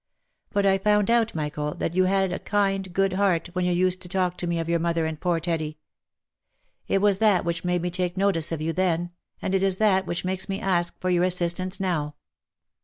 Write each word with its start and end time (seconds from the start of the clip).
But 0.49 0.65
I 0.65 0.79
found 0.79 1.11
out, 1.11 1.35
Michael, 1.35 1.75
that 1.75 1.93
you 1.93 2.05
had 2.05 2.31
a 2.31 2.39
kind, 2.39 2.91
good 2.91 3.13
heart, 3.13 3.51
when 3.53 3.65
you 3.65 3.71
used 3.71 4.01
to 4.01 4.09
talk 4.09 4.35
to 4.37 4.47
me 4.47 4.57
of 4.57 4.67
your 4.67 4.79
mother 4.79 5.05
and 5.05 5.21
poor 5.21 5.39
Teddy. 5.39 5.77
It 6.87 7.01
was 7.03 7.19
that 7.19 7.45
which 7.45 7.63
made 7.63 7.83
me 7.83 7.91
take 7.91 8.17
notice 8.17 8.51
of 8.51 8.61
you 8.61 8.73
then, 8.73 9.11
and 9.43 9.53
it 9.53 9.61
is 9.61 9.77
that 9.77 10.07
which 10.07 10.25
makes 10.25 10.49
me 10.49 10.59
ask 10.59 10.99
for 10.99 11.11
your 11.11 11.23
assistance 11.25 11.79
now." 11.79 12.15